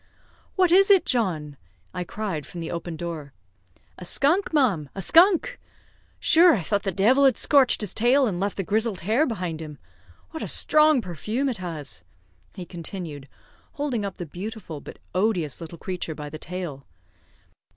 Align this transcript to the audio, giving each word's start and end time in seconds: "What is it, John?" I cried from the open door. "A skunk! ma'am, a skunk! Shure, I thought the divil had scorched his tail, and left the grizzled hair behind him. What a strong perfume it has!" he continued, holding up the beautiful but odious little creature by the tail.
"What 0.55 0.71
is 0.71 0.89
it, 0.89 1.05
John?" 1.05 1.57
I 1.93 2.03
cried 2.03 2.47
from 2.47 2.59
the 2.59 2.71
open 2.71 2.95
door. 2.95 3.33
"A 3.99 4.03
skunk! 4.03 4.51
ma'am, 4.51 4.89
a 4.95 4.99
skunk! 4.99 5.59
Shure, 6.19 6.55
I 6.55 6.63
thought 6.63 6.81
the 6.81 6.91
divil 6.91 7.25
had 7.25 7.37
scorched 7.37 7.81
his 7.81 7.93
tail, 7.93 8.25
and 8.25 8.39
left 8.39 8.57
the 8.57 8.63
grizzled 8.63 9.01
hair 9.01 9.27
behind 9.27 9.61
him. 9.61 9.77
What 10.31 10.41
a 10.41 10.47
strong 10.47 11.01
perfume 11.03 11.49
it 11.49 11.57
has!" 11.59 12.03
he 12.55 12.65
continued, 12.65 13.27
holding 13.73 14.03
up 14.03 14.17
the 14.17 14.25
beautiful 14.25 14.81
but 14.81 14.97
odious 15.13 15.61
little 15.61 15.77
creature 15.77 16.15
by 16.15 16.29
the 16.29 16.39
tail. 16.39 16.87